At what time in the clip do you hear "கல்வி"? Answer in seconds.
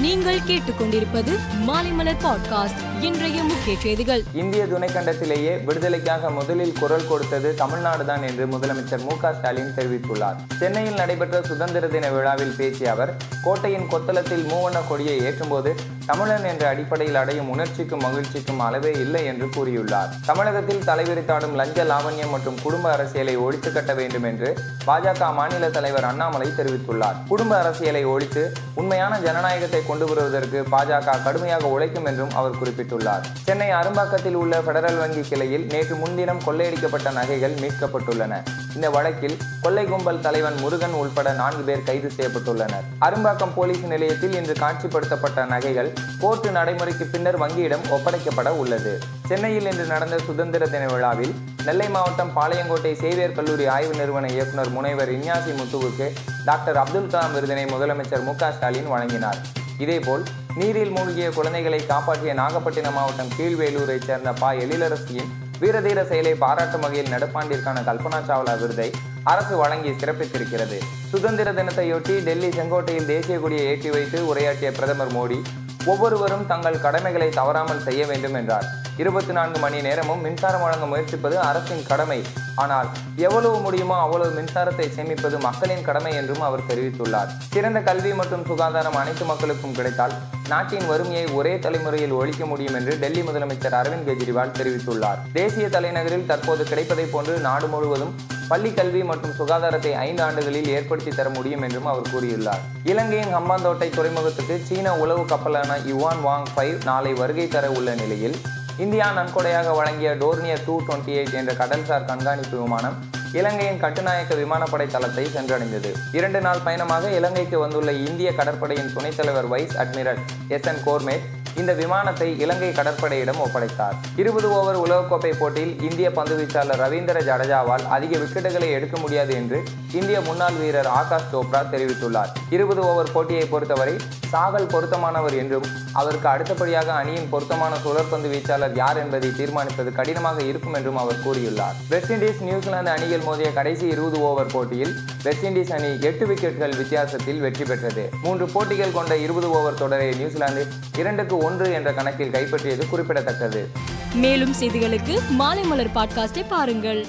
87.88-88.12, 98.78-99.00